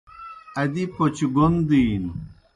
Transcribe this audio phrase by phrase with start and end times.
[0.61, 2.11] ادی پوْچ گوْن دِینوْ۔